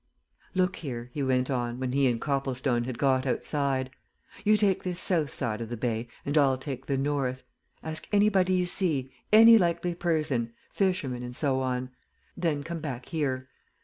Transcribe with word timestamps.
Look 0.55 0.77
here," 0.77 1.11
he 1.13 1.21
went 1.21 1.51
on, 1.51 1.79
when 1.79 1.91
he 1.91 2.07
and 2.07 2.19
Copplestone 2.19 2.85
had 2.85 2.97
got 2.97 3.27
outside, 3.27 3.91
"you 4.43 4.57
take 4.57 4.81
this 4.81 4.99
south 4.99 5.29
side 5.29 5.61
of 5.61 5.69
the 5.69 5.77
bay, 5.77 6.07
and 6.25 6.35
I'll 6.39 6.57
take 6.57 6.87
the 6.87 6.97
north. 6.97 7.43
Ask 7.83 8.07
anybody 8.11 8.53
you 8.53 8.65
see 8.65 9.11
any 9.31 9.59
likely 9.59 9.93
person 9.93 10.53
fishermen 10.71 11.21
and 11.21 11.35
so 11.35 11.59
on. 11.59 11.91
Then 12.35 12.63
come 12.63 12.79
back 12.79 13.09
here. 13.09 13.47